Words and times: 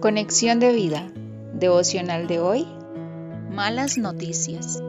Conexión 0.00 0.60
de 0.60 0.72
vida. 0.72 1.12
Devocional 1.52 2.26
de 2.26 2.40
hoy. 2.40 2.66
Malas 3.50 3.98
noticias. 3.98 4.82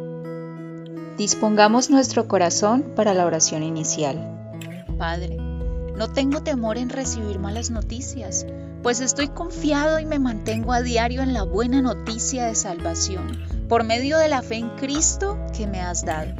Dispongamos 1.17 1.89
nuestro 1.89 2.29
corazón 2.29 2.93
para 2.95 3.13
la 3.13 3.25
oración 3.25 3.61
inicial. 3.61 4.55
Padre, 4.97 5.35
no 5.35 6.13
tengo 6.13 6.43
temor 6.43 6.77
en 6.77 6.89
recibir 6.89 7.39
malas 7.39 7.71
noticias, 7.71 8.45
pues 8.83 9.01
estoy 9.01 9.27
confiado 9.27 9.99
y 9.99 10.05
me 10.05 10.17
mantengo 10.17 10.71
a 10.71 10.81
diario 10.81 11.21
en 11.23 11.33
la 11.33 11.43
buena 11.43 11.81
noticia 11.81 12.45
de 12.45 12.55
salvación 12.55 13.37
por 13.67 13.83
medio 13.83 14.17
de 14.17 14.29
la 14.29 14.41
fe 14.41 14.55
en 14.55 14.69
Cristo 14.77 15.37
que 15.53 15.67
me 15.67 15.81
has 15.81 16.05
dado. 16.05 16.31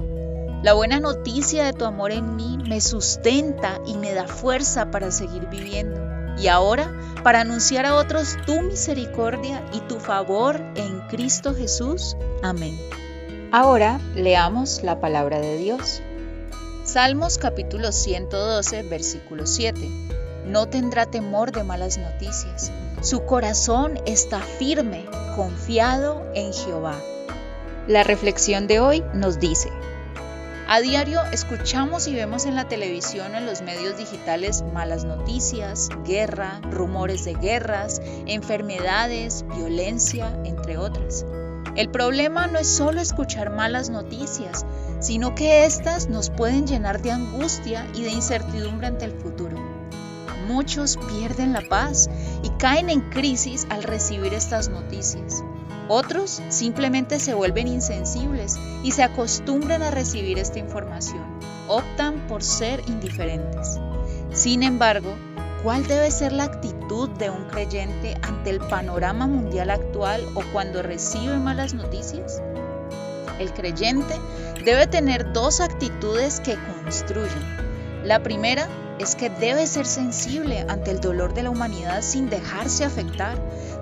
La 0.64 0.72
buena 0.76 1.02
noticia 1.02 1.66
de 1.66 1.74
tu 1.74 1.84
amor 1.84 2.14
en 2.14 2.38
mí 2.38 2.58
me 2.58 2.80
sustenta 2.80 3.82
y 3.86 3.98
me 3.98 4.14
da 4.14 4.28
fuerza 4.28 4.92
para 4.92 5.12
seguir 5.12 5.50
viviendo 5.50 6.21
y 6.38 6.48
ahora 6.48 6.94
para 7.24 7.42
anunciar 7.42 7.86
a 7.86 7.96
otros 7.96 8.38
tu 8.46 8.62
misericordia 8.62 9.64
y 9.74 9.80
tu 9.82 10.00
favor 10.00 10.60
en 10.76 11.02
Cristo 11.08 11.54
Jesús. 11.54 12.16
Amén. 12.42 12.78
Ahora 13.52 14.00
leamos 14.16 14.82
la 14.84 15.00
palabra 15.00 15.40
de 15.40 15.58
Dios. 15.58 16.02
Salmos 16.84 17.38
capítulo 17.38 17.92
112, 17.92 18.84
versículo 18.84 19.46
7. 19.46 19.80
No 20.48 20.68
tendrá 20.68 21.06
temor 21.06 21.52
de 21.52 21.64
malas 21.64 21.98
noticias. 21.98 22.72
Su 23.02 23.26
corazón 23.26 24.00
está 24.06 24.40
firme, 24.40 25.06
confiado 25.36 26.26
en 26.34 26.54
Jehová. 26.54 26.96
La 27.88 28.04
reflexión 28.04 28.68
de 28.68 28.80
hoy 28.80 29.04
nos 29.14 29.40
dice, 29.40 29.70
a 30.74 30.80
diario 30.80 31.22
escuchamos 31.34 32.08
y 32.08 32.16
vemos 32.16 32.46
en 32.46 32.56
la 32.56 32.70
televisión, 32.70 33.36
en 33.36 33.46
los 33.46 33.62
medios 33.62 33.98
digitales, 33.98 34.64
malas 34.74 35.04
noticias, 35.04 35.90
guerra, 36.06 36.62
rumores 36.72 37.26
de 37.26 37.34
guerras, 37.34 38.02
enfermedades, 38.26 39.44
violencia, 39.54 40.34
entre 40.46 40.78
otras. 40.78 41.26
El 41.76 41.90
problema 41.90 42.48
no 42.48 42.58
es 42.58 42.70
solo 42.70 43.02
escuchar 43.02 43.50
malas 43.50 43.90
noticias, 43.90 44.66
sino 45.02 45.36
que 45.36 45.66
éstas 45.66 46.08
nos 46.08 46.30
pueden 46.30 46.66
llenar 46.66 47.02
de 47.02 47.12
angustia 47.12 47.86
y 47.94 48.04
de 48.04 48.12
incertidumbre 48.12 48.88
ante 48.88 49.04
el 49.04 49.12
futuro. 49.12 49.58
Muchos 50.48 50.98
pierden 51.10 51.52
la 51.52 51.68
paz 51.68 52.10
y 52.44 52.50
caen 52.52 52.90
en 52.90 53.02
crisis 53.10 53.68
al 53.70 53.84
recibir 53.84 54.34
estas 54.34 54.70
noticias. 54.70 55.44
Otros 55.94 56.42
simplemente 56.48 57.20
se 57.20 57.34
vuelven 57.34 57.68
insensibles 57.68 58.58
y 58.82 58.92
se 58.92 59.04
acostumbran 59.04 59.84
a 59.84 59.92
recibir 59.92 60.40
esta 60.40 60.58
información. 60.58 61.22
Optan 61.68 62.28
por 62.30 62.44
ser 62.44 62.82
indiferentes. 62.88 63.78
Sin 64.32 64.64
embargo, 64.64 65.18
¿cuál 65.64 65.86
debe 65.86 66.10
ser 66.10 66.32
la 66.32 66.46
actitud 66.46 67.10
de 67.10 67.30
un 67.30 67.44
creyente 67.50 68.16
ante 68.22 68.52
el 68.52 68.60
panorama 68.60 69.28
mundial 69.28 69.70
actual 69.70 70.26
o 70.34 70.44
cuando 70.54 70.82
recibe 70.82 71.36
malas 71.36 71.74
noticias? 71.74 72.42
El 73.38 73.52
creyente 73.52 74.16
debe 74.64 74.88
tener 74.88 75.34
dos 75.34 75.60
actitudes 75.60 76.40
que 76.40 76.56
construyen. 76.56 78.06
La 78.06 78.24
primera 78.24 78.66
es 79.00 79.16
que 79.16 79.30
debe 79.30 79.66
ser 79.68 79.86
sensible 79.86 80.66
ante 80.68 80.92
el 80.92 81.00
dolor 81.00 81.34
de 81.34 81.44
la 81.44 81.50
humanidad 81.50 82.02
sin 82.02 82.30
dejarse 82.30 82.86
afectar, 82.86 83.38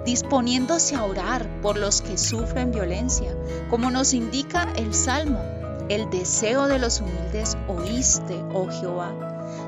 disponiéndose 0.05 0.95
a 0.95 1.03
orar 1.03 1.47
por 1.61 1.77
los 1.77 2.01
que 2.01 2.17
sufren 2.17 2.71
violencia, 2.71 3.31
como 3.69 3.91
nos 3.91 4.13
indica 4.13 4.67
el 4.75 4.93
Salmo. 4.93 5.41
El 5.89 6.09
deseo 6.09 6.67
de 6.67 6.79
los 6.79 7.01
humildes 7.01 7.57
oíste, 7.67 8.35
oh 8.53 8.67
Jehová. 8.69 9.11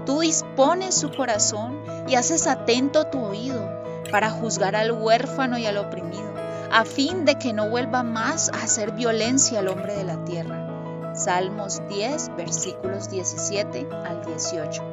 Tú 0.05 0.19
dispones 0.19 0.95
su 0.95 1.11
corazón 1.11 1.81
y 2.07 2.15
haces 2.15 2.47
atento 2.47 3.07
tu 3.07 3.19
oído 3.19 3.81
para 4.11 4.29
juzgar 4.29 4.75
al 4.75 4.91
huérfano 4.91 5.57
y 5.57 5.65
al 5.65 5.77
oprimido, 5.77 6.33
a 6.71 6.85
fin 6.85 7.25
de 7.25 7.35
que 7.35 7.53
no 7.53 7.69
vuelva 7.69 8.03
más 8.03 8.49
a 8.49 8.63
hacer 8.63 8.91
violencia 8.91 9.59
al 9.59 9.67
hombre 9.67 9.95
de 9.95 10.03
la 10.03 10.23
tierra. 10.23 10.67
Salmos 11.15 11.81
10, 11.89 12.35
versículos 12.37 13.09
17 13.09 13.87
al 14.05 14.25
18. 14.25 14.90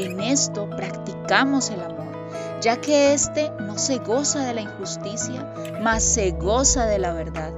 En 0.00 0.20
esto 0.20 0.70
practicamos 0.70 1.70
el 1.70 1.80
amor, 1.80 2.30
ya 2.60 2.80
que 2.80 3.14
éste 3.14 3.50
no 3.58 3.78
se 3.78 3.98
goza 3.98 4.46
de 4.46 4.54
la 4.54 4.60
injusticia, 4.60 5.52
mas 5.82 6.04
se 6.04 6.30
goza 6.30 6.86
de 6.86 7.00
la 7.00 7.12
verdad. 7.12 7.52